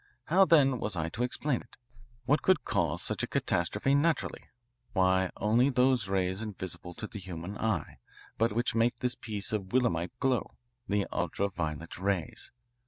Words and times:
How 0.23 0.45
then 0.45 0.79
was 0.79 0.95
I 0.95 1.09
to 1.09 1.21
explain 1.21 1.61
it? 1.61 1.77
What 2.25 2.41
could 2.41 2.65
cause 2.65 3.03
such 3.03 3.21
a 3.21 3.27
catastrophe 3.27 3.93
naturally? 3.93 4.45
Why, 4.93 5.29
only 5.37 5.69
those 5.69 6.07
rays 6.07 6.41
invisible 6.41 6.95
to 6.95 7.05
the 7.05 7.19
human 7.19 7.55
eye, 7.59 7.99
but 8.39 8.51
which 8.51 8.73
make 8.73 8.97
this 9.01 9.13
piece 9.13 9.53
of 9.53 9.71
willemite 9.73 10.17
glow 10.19 10.55
the 10.87 11.05
ultra 11.11 11.49
violet 11.49 11.99
rays." 11.99 12.51